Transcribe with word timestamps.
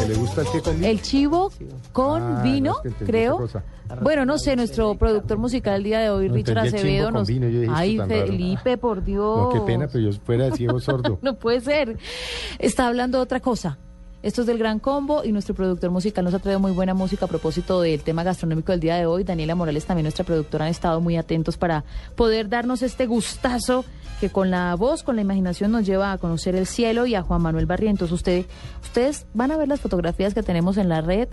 ¿Que 0.00 0.08
le 0.08 0.14
gusta 0.14 0.42
el 0.42 0.62
con 0.62 0.84
El 0.84 1.02
chivo 1.02 1.52
con 1.92 2.22
Ah, 2.22 2.42
vino, 2.42 2.70
no, 2.72 2.76
es 2.76 2.82
que 2.82 2.88
entendí 2.88 3.10
creo. 3.10 3.48
Bueno, 4.00 4.24
no 4.24 4.38
sé, 4.38 4.56
nuestro 4.56 4.94
productor 4.96 5.38
musical 5.38 5.74
el 5.76 5.84
día 5.84 6.00
de 6.00 6.10
hoy, 6.10 6.28
No, 6.28 6.34
Richard 6.34 6.58
Acevedo, 6.58 7.06
con 7.06 7.14
nos... 7.14 7.28
vino, 7.28 7.46
dije, 7.46 7.66
Ay, 7.70 7.98
raro. 7.98 8.10
Felipe, 8.26 8.78
por 8.78 9.04
Dios. 9.04 9.38
No, 9.38 9.48
qué 9.50 9.60
pena, 9.60 9.86
pero 9.92 10.10
yo 10.10 10.18
fuera 10.24 10.50
ciego 10.52 10.80
sordo. 10.80 11.18
No 11.22 11.38
puede 11.38 11.60
ser. 11.60 11.98
Está 12.58 12.86
hablando 12.88 13.18
de 13.18 13.24
otra 13.24 13.40
cosa. 13.40 13.78
Esto 14.22 14.42
es 14.42 14.46
del 14.46 14.56
Gran 14.56 14.78
Combo 14.78 15.24
y 15.24 15.32
nuestro 15.32 15.52
productor 15.52 15.90
musical 15.90 16.24
nos 16.24 16.32
ha 16.32 16.38
traído 16.38 16.60
muy 16.60 16.70
buena 16.70 16.94
música 16.94 17.24
a 17.24 17.28
propósito 17.28 17.80
del 17.80 18.02
tema 18.02 18.22
gastronómico 18.22 18.70
del 18.70 18.80
día 18.80 18.94
de 18.94 19.04
hoy. 19.04 19.24
Daniela 19.24 19.56
Morales, 19.56 19.84
también 19.84 20.04
nuestra 20.04 20.24
productora, 20.24 20.66
han 20.66 20.70
estado 20.70 21.00
muy 21.00 21.16
atentos 21.16 21.56
para 21.56 21.82
poder 22.14 22.48
darnos 22.48 22.82
este 22.82 23.06
gustazo 23.06 23.84
que 24.20 24.30
con 24.30 24.52
la 24.52 24.76
voz, 24.76 25.02
con 25.02 25.16
la 25.16 25.22
imaginación 25.22 25.72
nos 25.72 25.84
lleva 25.84 26.12
a 26.12 26.18
conocer 26.18 26.54
el 26.54 26.68
cielo 26.68 27.04
y 27.06 27.16
a 27.16 27.22
Juan 27.22 27.42
Manuel 27.42 27.66
Barrientos. 27.66 28.12
Usted, 28.12 28.46
ustedes 28.80 29.26
van 29.34 29.50
a 29.50 29.56
ver 29.56 29.66
las 29.66 29.80
fotografías 29.80 30.34
que 30.34 30.44
tenemos 30.44 30.76
en 30.76 30.88
la 30.88 31.00
red. 31.00 31.28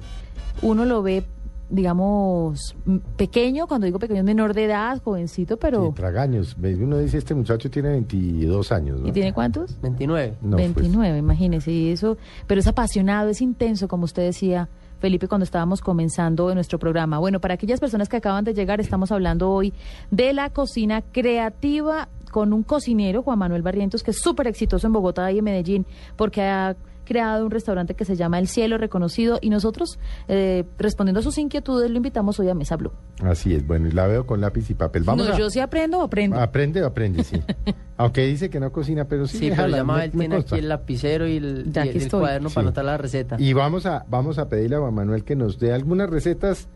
Uno 0.63 0.83
lo 0.83 1.03
ve, 1.03 1.23
digamos, 1.69 2.75
pequeño, 3.15 3.67
cuando 3.67 3.85
digo 3.85 3.99
pequeño 3.99 4.19
es 4.19 4.25
menor 4.25 4.53
de 4.53 4.65
edad, 4.65 5.01
jovencito, 5.03 5.57
pero... 5.57 5.87
Sí, 5.87 5.93
tragaños. 5.93 6.55
Uno 6.59 6.97
dice, 6.97 7.17
este 7.17 7.35
muchacho 7.35 7.69
tiene 7.69 7.89
22 7.89 8.71
años, 8.71 8.99
¿no? 8.99 9.07
¿Y 9.07 9.11
tiene 9.11 9.33
cuántos? 9.33 9.79
29. 9.81 10.37
No, 10.41 10.57
pues, 10.57 10.73
29, 10.73 11.17
imagínese, 11.17 11.71
y 11.71 11.91
eso, 11.91 12.17
pero 12.47 12.59
es 12.59 12.67
apasionado, 12.67 13.29
es 13.29 13.41
intenso, 13.41 13.87
como 13.87 14.05
usted 14.05 14.23
decía, 14.23 14.67
Felipe, 14.99 15.27
cuando 15.27 15.43
estábamos 15.43 15.81
comenzando 15.81 16.53
nuestro 16.53 16.79
programa. 16.79 17.19
Bueno, 17.19 17.39
para 17.39 17.53
aquellas 17.53 17.79
personas 17.79 18.09
que 18.09 18.17
acaban 18.17 18.43
de 18.43 18.53
llegar, 18.53 18.81
estamos 18.81 19.11
hablando 19.11 19.49
hoy 19.49 19.73
de 20.11 20.33
la 20.33 20.49
cocina 20.49 21.01
creativa 21.01 22.09
con 22.31 22.51
un 22.51 22.63
cocinero, 22.63 23.23
Juan 23.23 23.39
Manuel 23.39 23.61
Barrientos, 23.61 24.03
que 24.03 24.11
es 24.11 24.19
súper 24.19 24.47
exitoso 24.47 24.87
en 24.87 24.93
Bogotá 24.93 25.31
y 25.31 25.39
en 25.39 25.43
Medellín, 25.45 25.85
porque 26.15 26.41
ha 26.41 26.75
creado 27.09 27.43
un 27.43 27.52
restaurante 27.52 27.95
que 27.95 28.05
se 28.05 28.15
llama 28.15 28.38
El 28.39 28.47
Cielo 28.47 28.77
Reconocido 28.77 29.39
y 29.41 29.49
nosotros, 29.49 29.97
eh, 30.27 30.63
respondiendo 30.77 31.19
a 31.19 31.23
sus 31.23 31.38
inquietudes, 31.39 31.89
lo 31.89 31.97
invitamos 31.97 32.39
hoy 32.39 32.49
a 32.49 32.53
Mesa 32.53 32.75
Blue. 32.77 32.91
Así 33.23 33.55
es, 33.55 33.65
bueno, 33.65 33.88
y 33.88 33.91
la 33.91 34.05
veo 34.07 34.27
con 34.27 34.39
lápiz 34.41 34.69
y 34.69 34.75
papel. 34.75 35.03
Vamos 35.03 35.27
no, 35.27 35.33
a... 35.33 35.37
yo 35.37 35.49
sí 35.49 35.59
aprendo, 35.59 36.02
aprendo. 36.02 36.39
Aprende 36.39 36.83
o 36.83 36.85
aprende, 36.87 37.23
sí. 37.23 37.41
Aunque 37.97 38.25
dice 38.27 38.49
que 38.52 38.59
no 38.59 38.71
cocina, 38.71 39.05
pero 39.05 39.25
sí. 39.27 39.37
Sí, 39.39 39.49
pero 39.49 39.63
déjala, 39.63 39.77
ya 39.77 39.83
me- 39.83 39.87
Mabel 39.87 40.11
me 40.13 40.19
tiene 40.19 40.35
aquí 40.37 40.55
el 40.55 40.69
lapicero 40.69 41.27
y 41.27 41.37
el, 41.37 41.71
Ya 41.73 41.85
y 41.85 41.89
el 41.89 42.09
cuaderno 42.09 42.49
Sí. 42.49 42.55
para 42.55 42.67
anotar 42.67 42.85
la 42.85 42.97
receta. 42.97 43.35
Y 43.39 43.53
vamos 43.53 43.85
a, 43.87 44.05
vamos 44.07 44.37
a 44.37 44.47
pedirle 44.47 44.75
a 44.75 44.80
Juan 44.80 44.93
Manuel 44.93 45.23
que 45.23 45.35
nos 45.35 45.57
dé 45.59 45.73
algunas 45.73 46.09
recetas 46.09 46.67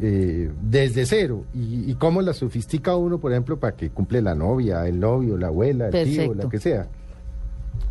eh, 0.00 0.50
desde 0.62 1.04
cero 1.06 1.44
y, 1.52 1.90
y 1.90 1.94
cómo 1.96 2.22
las 2.22 2.36
sofistica 2.36 2.94
uno, 2.96 3.18
por 3.18 3.32
ejemplo, 3.32 3.58
para 3.58 3.74
que 3.76 3.90
cumple 3.90 4.22
la 4.22 4.34
novia, 4.36 4.86
el 4.86 5.00
novio, 5.00 5.36
la 5.36 5.48
abuela, 5.48 5.88
el 5.88 6.04
tío, 6.04 6.34
la 6.34 6.48
que 6.48 6.60
sea. 6.60 6.86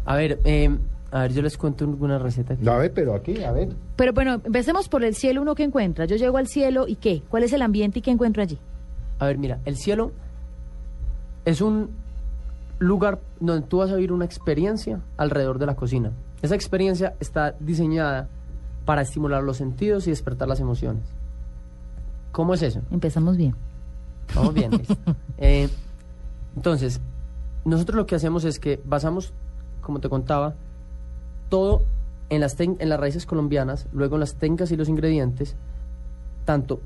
A 0.06 0.16
ver, 0.16 0.40
eh, 0.46 0.70
a 1.12 1.22
ver, 1.24 1.34
yo 1.34 1.42
les 1.42 1.58
cuento 1.58 1.84
alguna 1.84 2.18
receta. 2.18 2.54
aquí. 2.54 2.68
A 2.68 2.78
ver, 2.78 2.94
pero 2.94 3.14
aquí, 3.14 3.44
a 3.44 3.52
ver. 3.52 3.70
Pero 3.98 4.14
bueno, 4.14 4.42
empecemos 4.44 4.88
por 4.88 5.04
el 5.04 5.14
cielo, 5.14 5.42
uno 5.42 5.56
que 5.56 5.64
encuentra. 5.64 6.06
Yo 6.06 6.16
llego 6.16 6.38
al 6.38 6.48
cielo 6.48 6.88
y 6.88 6.96
qué? 6.96 7.22
¿Cuál 7.30 7.44
es 7.44 7.52
el 7.52 7.62
ambiente 7.62 8.00
y 8.00 8.02
qué 8.02 8.12
encuentro 8.12 8.42
allí? 8.42 8.58
A 9.20 9.26
ver, 9.26 9.38
mira, 9.38 9.60
el 9.66 9.76
cielo 9.76 10.14
es 11.44 11.60
un 11.60 11.90
lugar 12.80 13.20
donde 13.40 13.68
tú 13.68 13.80
vas 13.80 13.92
a 13.92 13.96
vivir 13.96 14.14
una 14.14 14.26
experiencia 14.26 15.02
alrededor 15.18 15.60
de 15.60 15.66
la 15.66 15.76
cocina. 15.76 16.12
Esa 16.42 16.56
experiencia 16.56 17.14
está 17.20 17.56
diseñada 17.60 18.30
para 18.86 19.02
estimular 19.02 19.44
los 19.44 19.58
sentidos 19.58 20.08
y 20.08 20.12
despertar 20.12 20.48
las 20.48 20.60
emociones. 20.62 21.04
¿Cómo 22.32 22.54
es 22.54 22.62
eso? 22.62 22.82
Empezamos 22.90 23.36
bien. 23.38 23.54
Vamos 24.36 24.54
bien. 24.54 24.72
Eh, 25.44 25.70
entonces, 26.56 27.02
nosotros 27.66 27.96
lo 27.96 28.06
que 28.06 28.14
hacemos 28.14 28.44
es 28.44 28.60
que 28.60 28.80
basamos, 28.86 29.34
como 29.82 30.00
te 30.00 30.08
contaba, 30.08 30.54
todo 31.52 31.84
en 32.30 32.40
las, 32.40 32.58
en 32.60 32.90
las 32.90 33.00
raíces 33.00 33.26
colombianas, 33.26 33.88
luego 33.92 34.16
en 34.16 34.22
las 34.22 34.36
técnicas 34.36 34.72
y 34.72 34.78
los 34.78 34.88
ingredientes, 34.88 35.56
tanto 36.46 36.80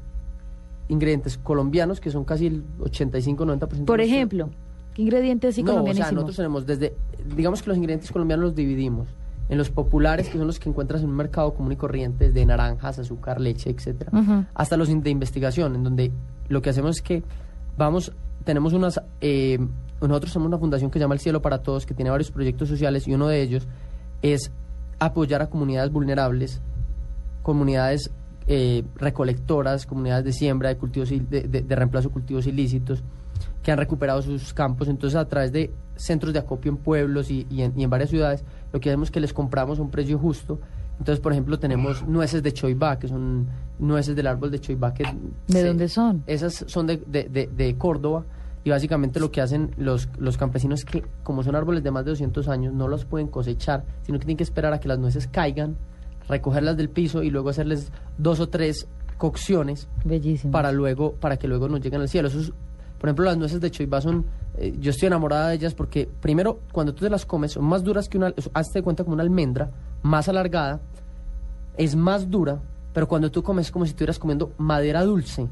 ingredientes 0.90 1.38
colombianos, 1.38 2.02
que 2.02 2.10
son 2.10 2.26
casi 2.26 2.48
el 2.48 2.64
85-90%. 2.80 3.68
de 3.70 3.86
Por 3.86 4.02
ejemplo, 4.02 4.50
¿qué 4.96 5.04
ingredientes 5.04 5.56
sí 5.56 5.64
no, 5.64 5.84
o 5.84 5.94
sea, 5.94 6.12
nosotros 6.12 6.36
tenemos 6.36 6.66
desde, 6.66 6.96
digamos 7.36 7.62
que 7.62 7.70
los 7.70 7.78
ingredientes 7.78 8.12
colombianos 8.12 8.46
los 8.46 8.56
dividimos 8.56 9.08
en 9.48 9.60
los 9.60 9.70
populares, 9.70 10.30
que 10.30 10.40
son 10.40 10.48
los 10.48 10.60
que 10.60 10.68
encuentras 10.68 11.04
en 11.04 11.10
un 11.10 11.16
mercado 11.16 11.54
común 11.54 11.72
y 11.72 11.76
corriente, 11.76 12.32
de 12.32 12.46
naranjas, 12.46 12.98
azúcar, 12.98 13.40
leche, 13.40 13.70
etcétera, 13.70 14.48
hasta 14.56 14.78
los 14.78 14.88
de 14.88 15.10
investigación, 15.12 15.76
en 15.76 15.84
donde 15.84 16.12
lo 16.50 16.64
que 16.64 16.72
hacemos 16.72 16.98
es 16.98 17.02
que 17.04 17.24
vamos, 17.78 18.12
tenemos 18.44 18.74
unas, 18.74 19.00
eh, 19.22 19.60
nosotros 20.02 20.32
somos 20.32 20.48
una 20.48 20.58
fundación 20.58 20.90
que 20.90 20.98
se 20.98 21.04
llama 21.04 21.14
El 21.14 21.20
Cielo 21.20 21.44
para 21.44 21.60
Todos, 21.60 21.86
que 21.86 21.94
tiene 21.94 22.10
varios 22.10 22.32
proyectos 22.32 22.68
sociales 22.68 23.08
y 23.08 23.14
uno 23.14 23.28
de 23.28 23.44
ellos 23.44 23.68
es 24.34 24.52
apoyar 25.00 25.42
a 25.42 25.48
comunidades 25.50 25.92
vulnerables, 25.92 26.62
comunidades 27.44 28.10
eh, 28.48 28.84
recolectoras, 28.96 29.86
comunidades 29.86 30.26
de 30.26 30.34
siembra, 30.34 30.70
de 30.70 30.78
cultivos 30.78 31.10
de, 31.10 31.20
de- 31.20 31.62
de 31.62 31.76
reemplazo 31.76 32.10
de 32.10 32.14
cultivos 32.14 32.48
ilícitos, 32.48 33.04
que 33.64 33.72
han 33.72 33.78
recuperado 33.78 34.22
sus 34.22 34.54
campos. 34.54 34.88
Entonces, 34.88 35.18
a 35.18 35.26
través 35.28 35.52
de 35.52 35.72
centros 35.96 36.34
de 36.34 36.40
acopio 36.40 36.72
en 36.72 36.78
pueblos 36.78 37.30
y, 37.32 37.48
y 37.50 37.62
en, 37.64 37.74
y 37.76 37.84
en 37.84 37.90
varias 37.90 38.10
ciudades, 38.10 38.44
lo 38.72 38.80
que 38.80 38.90
hacemos 38.90 39.08
es 39.08 39.12
que 39.12 39.20
les 39.20 39.34
compramos 39.34 39.80
a 39.80 39.82
un 39.82 39.90
precio 39.92 40.18
justo. 40.20 40.60
Entonces, 41.00 41.20
por 41.20 41.32
ejemplo, 41.34 41.60
tenemos 41.60 42.08
nueces 42.08 42.42
de 42.42 42.54
choibá, 42.54 42.98
que 43.00 43.08
son 43.08 43.48
nueces 43.80 44.16
del 44.16 44.28
árbol 44.28 44.50
de 44.52 44.60
choibá. 44.60 44.94
Que 44.94 45.04
¿De 45.04 45.12
se- 45.54 45.68
dónde 45.68 45.90
son? 45.90 46.24
Esas 46.28 46.64
son 46.68 46.88
de- 46.88 46.98
de 47.52 47.76
Córdoba. 47.78 48.24
Y 48.66 48.72
básicamente 48.72 49.20
lo 49.22 49.32
que 49.32 49.40
hacen 49.42 49.72
los, 49.78 50.10
los 50.18 50.38
campesinos 50.38 50.80
es 50.80 50.86
que, 50.86 51.06
como 51.24 51.44
son 51.44 51.56
árboles 51.56 51.84
de 51.84 51.92
más 51.92 52.04
de 52.04 52.12
200 52.12 52.48
años, 52.50 52.74
no 52.74 52.88
los 52.90 53.06
pueden 53.06 53.28
cosechar, 53.28 53.86
sino 54.02 54.18
que 54.20 54.26
tienen 54.26 54.38
que 54.38 54.44
esperar 54.44 54.74
a 54.74 54.80
que 54.82 54.88
las 54.90 55.00
nueces 55.00 55.28
caigan, 55.28 55.78
recogerlas 56.28 56.76
del 56.76 56.90
piso 56.90 57.24
y 57.24 57.30
luego 57.30 57.50
hacerles 57.50 57.92
dos 58.18 58.40
o 58.42 58.50
tres 58.50 58.88
cocciones 59.18 59.88
Bellísimo. 60.04 60.52
para 60.52 60.72
luego 60.74 61.14
para 61.14 61.38
que 61.38 61.48
luego 61.48 61.70
nos 61.70 61.80
lleguen 61.80 62.02
al 62.02 62.10
cielo. 62.10 62.28
Eso 62.28 62.40
es- 62.42 62.52
por 63.00 63.08
ejemplo, 63.10 63.26
las 63.26 63.38
nueces 63.38 63.62
de 63.62 63.70
choibá 63.70 64.02
son, 64.02 64.26
eh, 64.58 64.76
yo 64.80 64.90
estoy 64.90 65.08
enamorada 65.08 65.50
de 65.50 65.56
ellas 65.56 65.74
porque 65.76 66.10
primero 66.22 66.60
cuando 66.72 66.94
tú 66.96 67.04
te 67.06 67.10
las 67.12 67.26
comes 67.26 67.52
son 67.52 67.66
más 67.66 67.84
duras 67.84 68.10
que 68.10 68.18
una, 68.18 68.34
hazte 68.54 68.82
cuenta 68.82 69.04
como 69.04 69.14
una 69.14 69.22
almendra, 69.24 69.70
más 70.02 70.28
alargada, 70.28 70.80
es 71.78 71.96
más 71.96 72.30
dura, 72.32 72.60
pero 72.94 73.08
cuando 73.08 73.30
tú 73.30 73.44
comes 73.44 73.68
es 73.68 73.72
como 73.72 73.86
si 73.86 73.92
estuvieras 73.92 74.18
comiendo 74.18 74.52
madera 74.58 75.04
dulce. 75.04 75.48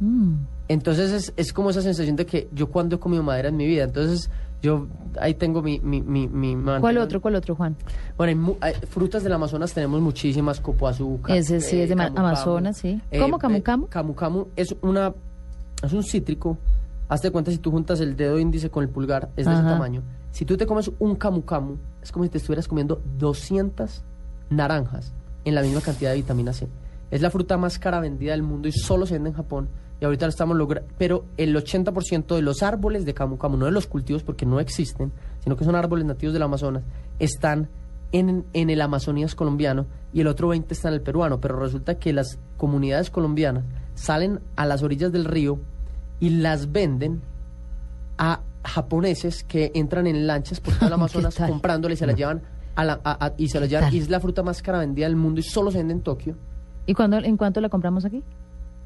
Mm. 0.00 0.34
Entonces 0.72 1.12
es, 1.12 1.32
es 1.36 1.52
como 1.52 1.70
esa 1.70 1.82
sensación 1.82 2.16
de 2.16 2.24
que 2.26 2.48
yo 2.52 2.68
cuando 2.70 2.96
he 2.96 2.98
comido 2.98 3.22
madera 3.22 3.48
en 3.50 3.56
mi 3.56 3.66
vida, 3.66 3.84
entonces 3.84 4.30
yo 4.62 4.86
ahí 5.20 5.34
tengo 5.34 5.60
mi... 5.60 5.80
mi, 5.80 6.00
mi, 6.00 6.28
mi 6.28 6.56
¿Cuál 6.80 6.98
otro? 6.98 7.20
¿Cuál 7.20 7.34
otro, 7.34 7.54
Juan? 7.56 7.76
Bueno, 8.16 8.28
hay 8.30 8.34
mu- 8.36 8.56
hay 8.60 8.74
frutas 8.88 9.22
del 9.24 9.32
Amazonas 9.32 9.74
tenemos 9.74 10.00
muchísimas, 10.00 10.60
copo 10.60 10.86
azúcar. 10.88 11.36
Ese 11.36 11.60
sí 11.60 11.80
es 11.80 11.88
de 11.88 11.96
camu. 11.96 12.18
Amazonas, 12.18 12.78
sí. 12.78 13.00
¿Cómo, 13.18 13.38
camu 13.38 13.62
camu? 13.62 13.86
camu 13.88 14.14
camu 14.14 14.46
es 14.56 14.74
una 14.82 15.12
es 15.82 15.92
un 15.92 16.02
cítrico. 16.04 16.56
Hazte 17.08 17.30
cuenta 17.30 17.50
si 17.50 17.58
tú 17.58 17.70
juntas 17.70 18.00
el 18.00 18.16
dedo 18.16 18.38
índice 18.38 18.70
con 18.70 18.82
el 18.84 18.88
pulgar, 18.88 19.28
es 19.36 19.46
de 19.46 19.52
ese 19.52 19.62
tamaño. 19.64 20.02
Si 20.30 20.44
tú 20.46 20.56
te 20.56 20.64
comes 20.64 20.90
un 20.98 21.16
camu 21.16 21.42
camu, 21.44 21.76
es 22.02 22.10
como 22.12 22.24
si 22.24 22.30
te 22.30 22.38
estuvieras 22.38 22.66
comiendo 22.68 23.02
200 23.18 24.02
naranjas 24.48 25.12
en 25.44 25.54
la 25.54 25.62
misma 25.62 25.80
cantidad 25.80 26.10
de 26.10 26.16
vitamina 26.16 26.52
C. 26.52 26.68
Es 27.10 27.20
la 27.20 27.30
fruta 27.30 27.58
más 27.58 27.78
cara 27.78 28.00
vendida 28.00 28.32
del 28.32 28.42
mundo 28.42 28.68
y 28.68 28.72
solo 28.72 29.04
se 29.06 29.14
vende 29.14 29.30
en 29.30 29.34
Japón. 29.36 29.68
Y 30.02 30.04
ahorita 30.04 30.26
lo 30.26 30.30
estamos 30.30 30.56
logrando. 30.56 30.90
Pero 30.98 31.26
el 31.36 31.54
80% 31.54 32.34
de 32.34 32.42
los 32.42 32.64
árboles 32.64 33.04
de 33.04 33.14
camu 33.14 33.38
camu, 33.38 33.56
no 33.56 33.66
de 33.66 33.70
los 33.70 33.86
cultivos 33.86 34.24
porque 34.24 34.44
no 34.44 34.58
existen, 34.58 35.12
sino 35.44 35.54
que 35.56 35.64
son 35.64 35.76
árboles 35.76 36.04
nativos 36.04 36.32
del 36.32 36.42
Amazonas, 36.42 36.82
están 37.20 37.68
en, 38.10 38.44
en 38.52 38.68
el 38.68 38.80
Amazonías 38.80 39.36
colombiano 39.36 39.86
y 40.12 40.20
el 40.22 40.26
otro 40.26 40.48
20 40.48 40.74
está 40.74 40.88
en 40.88 40.94
el 40.94 41.02
peruano. 41.02 41.40
Pero 41.40 41.56
resulta 41.56 42.00
que 42.00 42.12
las 42.12 42.36
comunidades 42.56 43.10
colombianas 43.10 43.62
salen 43.94 44.40
a 44.56 44.66
las 44.66 44.82
orillas 44.82 45.12
del 45.12 45.24
río 45.24 45.60
y 46.18 46.30
las 46.30 46.72
venden 46.72 47.22
a 48.18 48.40
japoneses 48.64 49.44
que 49.44 49.70
entran 49.74 50.08
en 50.08 50.26
lanchas 50.26 50.58
por 50.58 50.74
todo 50.74 50.88
el 50.88 50.92
Amazonas 50.94 51.36
tal? 51.36 51.48
comprándoles 51.48 51.98
y 51.98 52.00
se 52.00 52.06
las 52.06 52.16
llevan 52.16 52.42
a 52.74 52.84
la, 52.84 53.00
a- 53.04 53.26
a- 53.26 53.32
y 53.36 53.46
se 53.48 53.60
las 53.60 53.68
¿Qué 53.68 53.76
llevan 53.76 53.94
y 53.94 53.98
es 53.98 54.10
la 54.10 54.18
fruta 54.18 54.42
más 54.42 54.62
cara 54.62 54.78
vendida 54.80 55.06
del 55.06 55.14
mundo 55.14 55.38
y 55.40 55.44
solo 55.44 55.70
se 55.70 55.78
vende 55.78 55.92
en 55.94 56.00
Tokio. 56.00 56.34
¿Y 56.86 56.94
cuándo, 56.94 57.18
en 57.18 57.36
cuánto 57.36 57.60
la 57.60 57.68
compramos 57.68 58.04
aquí? 58.04 58.24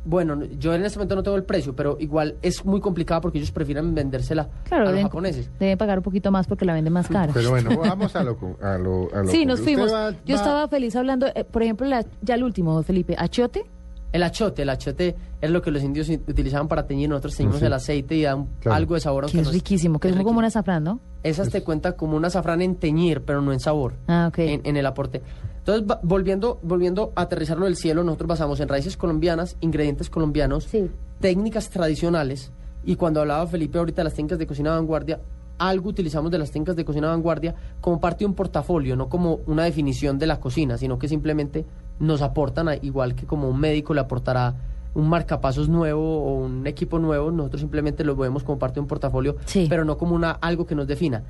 Bueno, 0.06 0.42
yo 0.58 0.72
en 0.74 0.84
este 0.84 0.98
momento 0.98 1.16
no 1.16 1.22
tengo 1.24 1.36
el 1.36 1.42
precio, 1.44 1.74
pero 1.74 1.96
igual 2.00 2.36
es 2.40 2.64
muy 2.64 2.80
complicado 2.80 3.20
porque 3.20 3.38
ellos 3.38 3.50
prefieren 3.50 3.94
vendérsela 3.94 4.48
Claro, 4.64 4.82
a 4.82 4.86
los 4.86 4.92
deben, 4.92 5.06
japoneses. 5.08 5.50
deben 5.58 5.76
pagar 5.76 5.98
un 5.98 6.04
poquito 6.04 6.30
más 6.30 6.46
porque 6.46 6.64
la 6.64 6.74
venden 6.74 6.92
más 6.92 7.08
cara. 7.08 7.32
Pero 7.34 7.50
bueno, 7.50 7.70
vamos 7.78 8.14
a 8.14 8.22
lo... 8.22 8.36
A 8.62 8.78
lo, 8.78 9.08
a 9.14 9.22
lo 9.24 9.28
Sí, 9.30 9.44
nos 9.44 9.60
fuimos. 9.60 9.92
va- 9.92 10.12
Yo 10.24 10.34
va- 10.36 10.40
estaba 10.40 10.68
feliz 10.68 10.94
hablando, 10.96 11.26
eh, 11.34 11.44
por 11.44 11.62
ejemplo, 11.62 11.86
la- 11.86 12.06
ya 12.22 12.36
el 12.36 12.44
último, 12.44 12.80
Felipe, 12.82 13.16
achiote. 13.18 13.66
El 14.12 14.22
achote, 14.22 14.62
el 14.62 14.70
achote 14.70 15.14
es 15.40 15.50
lo 15.50 15.60
que 15.60 15.70
los 15.70 15.82
indios 15.82 16.08
utilizaban 16.08 16.68
para 16.68 16.86
teñir. 16.86 17.08
Nosotros 17.08 17.36
teñimos 17.36 17.58
Sí. 17.58 17.66
el 17.66 17.72
aceite 17.72 18.14
y 18.16 18.22
da 18.22 18.34
un- 18.34 18.46
Claro. 18.60 18.76
algo 18.76 18.94
de 18.94 19.00
sabor. 19.00 19.26
Que 19.30 19.40
es 19.40 19.52
riquísimo, 19.52 19.98
que 19.98 20.08
es, 20.08 20.16
como 20.16 20.38
un 20.38 20.44
azafrán, 20.44 20.84
¿no? 20.84 21.00
Esas 21.22 21.50
te 21.50 21.62
cuenta 21.62 21.92
como 21.96 22.16
un 22.16 22.24
azafrán 22.24 22.62
en 22.62 22.76
teñir, 22.76 23.22
pero 23.22 23.42
no 23.42 23.52
en 23.52 23.60
sabor. 23.60 23.94
Ah, 24.06 24.26
ok. 24.28 24.38
En, 24.38 24.60
en 24.64 24.76
el 24.76 24.86
aporte. 24.86 25.22
Entonces, 25.58 25.84
va- 25.90 25.98
volviendo, 26.02 26.58
volviendo 26.62 27.12
a 27.16 27.22
aterrizarlo 27.22 27.64
del 27.66 27.76
cielo, 27.76 28.04
nosotros 28.04 28.28
basamos 28.28 28.60
en 28.60 28.68
raíces 28.68 28.96
colombianas, 28.96 29.56
ingredientes 29.60 30.08
colombianos, 30.08 30.64
Sí. 30.64 30.88
técnicas 31.20 31.68
tradicionales. 31.70 32.52
Y 32.84 32.94
cuando 32.96 33.20
hablaba 33.20 33.46
Felipe 33.48 33.78
ahorita 33.78 34.00
de 34.02 34.04
las 34.04 34.14
técnicas 34.14 34.38
de 34.38 34.46
cocina 34.46 34.70
de 34.70 34.76
vanguardia, 34.76 35.20
algo 35.58 35.88
utilizamos 35.88 36.30
de 36.30 36.38
las 36.38 36.50
técnicas 36.52 36.76
de 36.76 36.84
cocina 36.84 37.08
de 37.08 37.14
vanguardia 37.14 37.54
como 37.80 37.98
parte 37.98 38.20
de 38.20 38.26
un 38.26 38.34
portafolio, 38.34 38.94
no 38.94 39.08
como 39.08 39.40
una 39.46 39.64
definición 39.64 40.18
de 40.18 40.26
la 40.28 40.38
cocina, 40.38 40.78
sino 40.78 40.98
que 40.98 41.08
simplemente 41.08 41.64
nos 41.98 42.22
aportan, 42.22 42.68
a- 42.68 42.76
igual 42.76 43.14
que 43.14 43.26
como 43.26 43.48
un 43.48 43.58
médico 43.60 43.94
le 43.94 44.00
aportará 44.00 44.54
un 44.94 45.08
marcapasos 45.08 45.68
nuevo 45.68 46.22
o 46.24 46.34
un 46.44 46.66
equipo 46.66 46.98
nuevo, 46.98 47.30
nosotros 47.30 47.60
simplemente 47.60 48.02
lo 48.04 48.16
vemos 48.16 48.42
como 48.44 48.58
parte 48.58 48.74
de 48.76 48.80
un 48.80 48.86
portafolio, 48.86 49.36
Sí. 49.44 49.66
pero 49.68 49.84
no 49.84 49.98
como 49.98 50.14
una, 50.14 50.30
algo 50.32 50.66
que 50.66 50.74
nos 50.74 50.86
defina. 50.86 51.22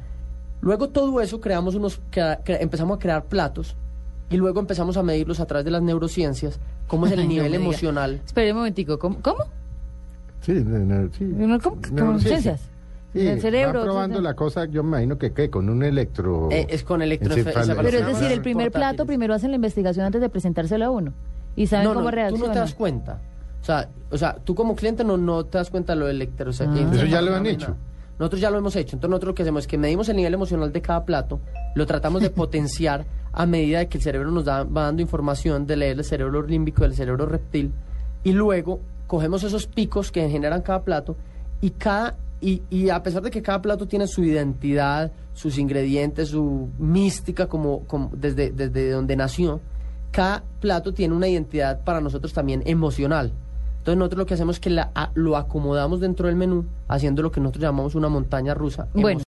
Luego 0.60 0.88
todo 0.88 1.20
eso 1.20 1.40
creamos 1.40 1.74
unos, 1.74 2.00
crea- 2.10 2.42
cre- 2.44 2.58
empezamos 2.60 2.96
a 2.96 3.00
crear 3.00 3.24
platos 3.24 3.76
y 4.30 4.36
luego 4.36 4.60
empezamos 4.60 4.96
a 4.96 5.02
medirlos 5.02 5.40
a 5.40 5.46
través 5.46 5.64
de 5.64 5.70
las 5.72 5.82
neurociencias, 5.82 6.58
cómo 6.86 7.06
es 7.06 7.12
el 7.12 7.20
Ay, 7.20 7.28
nivel 7.28 7.54
emocional. 7.54 8.20
Espere 8.24 8.52
un 8.52 8.58
momentico, 8.58 8.98
¿cómo? 8.98 9.18
¿Cómo? 9.22 9.44
Sí, 10.42 10.54
sí. 10.54 10.64
¿Cómo? 11.96 12.18
Sí, 13.20 13.24
Del 13.24 13.40
cerebro, 13.40 13.80
va 13.80 13.84
probando 13.84 14.20
la 14.20 14.34
cosa, 14.34 14.64
yo 14.66 14.82
me 14.82 14.90
imagino 14.90 15.18
que 15.18 15.32
¿qué? 15.32 15.50
con 15.50 15.68
un 15.68 15.82
electro... 15.82 16.48
Eh, 16.50 16.66
es 16.70 16.82
con 16.84 17.02
electroencefalograma. 17.02 17.82
Pero 17.82 17.98
es 17.98 18.06
decir, 18.06 18.30
el 18.32 18.40
primer 18.42 18.70
plato 18.70 19.06
primero 19.06 19.34
hacen 19.34 19.50
la 19.50 19.56
investigación 19.56 20.06
antes 20.06 20.20
de 20.20 20.28
presentárselo 20.28 20.84
a 20.84 20.90
uno. 20.90 21.12
Y 21.56 21.66
saben 21.66 21.84
no, 21.88 21.94
cómo 21.94 22.10
no, 22.10 22.28
tú 22.28 22.38
no 22.38 22.50
te 22.52 22.58
das 22.58 22.74
cuenta. 22.74 23.20
O 23.62 23.64
sea, 23.64 23.88
o 24.10 24.18
sea, 24.18 24.36
tú 24.36 24.54
como 24.54 24.76
cliente 24.76 25.02
no, 25.02 25.16
no 25.16 25.44
te 25.44 25.58
das 25.58 25.70
cuenta 25.70 25.94
de 25.94 26.00
lo 26.00 26.08
electro. 26.08 26.50
o 26.50 26.52
sea, 26.52 26.68
Ah. 26.70 26.90
Eso 26.92 27.06
ya 27.06 27.20
lo 27.20 27.34
han 27.34 27.46
hecho. 27.46 27.76
Nosotros 28.18 28.40
ya 28.40 28.50
lo 28.50 28.58
hemos 28.58 28.76
hecho. 28.76 28.96
Entonces 28.96 29.10
nosotros 29.10 29.28
lo 29.30 29.34
que 29.34 29.42
hacemos 29.42 29.64
es 29.64 29.66
que 29.66 29.76
medimos 29.78 30.08
el 30.08 30.16
nivel 30.16 30.34
emocional 30.34 30.72
de 30.72 30.80
cada 30.80 31.04
plato, 31.04 31.40
lo 31.74 31.86
tratamos 31.86 32.22
de 32.22 32.30
potenciar 32.42 33.04
a 33.32 33.44
medida 33.46 33.80
de 33.80 33.88
que 33.88 33.98
el 33.98 34.04
cerebro 34.04 34.30
nos 34.30 34.44
da, 34.44 34.64
va 34.64 34.84
dando 34.84 35.02
información 35.02 35.66
de 35.66 35.76
leer 35.76 35.98
el 35.98 36.04
cerebro 36.04 36.42
límbico 36.42 36.82
del 36.82 36.94
cerebro 36.94 37.26
reptil 37.26 37.72
y 38.24 38.32
luego 38.32 38.80
cogemos 39.06 39.42
esos 39.44 39.66
picos 39.66 40.10
que 40.10 40.28
generan 40.30 40.62
cada 40.62 40.82
plato 40.82 41.16
y 41.60 41.70
cada 41.70 42.14
y, 42.40 42.62
y 42.70 42.90
a 42.90 43.02
pesar 43.02 43.22
de 43.22 43.30
que 43.30 43.42
cada 43.42 43.62
plato 43.62 43.86
tiene 43.86 44.06
su 44.06 44.22
identidad, 44.24 45.10
sus 45.32 45.58
ingredientes, 45.58 46.28
su 46.28 46.68
mística 46.78 47.46
como, 47.46 47.82
desde, 48.12 48.50
desde 48.50 48.90
donde 48.90 49.16
nació, 49.16 49.60
cada 50.10 50.44
plato 50.60 50.92
tiene 50.94 51.14
una 51.14 51.28
identidad 51.28 51.82
para 51.84 52.00
nosotros 52.00 52.32
también 52.32 52.62
emocional. 52.66 53.32
Entonces 53.78 53.98
nosotros 53.98 54.18
lo 54.18 54.26
que 54.26 54.34
hacemos 54.34 54.56
es 54.56 54.60
que 54.60 54.70
la- 54.70 54.90
a- 54.94 55.10
lo 55.14 55.36
acomodamos 55.36 56.00
dentro 56.00 56.26
del 56.26 56.36
menú, 56.36 56.64
haciendo 56.88 57.22
lo 57.22 57.30
que 57.30 57.40
nosotros 57.40 57.62
llamamos 57.62 57.94
una 57.94 58.08
montaña 58.08 58.52
rusa. 58.54 58.88
Bueno, 59.02 59.20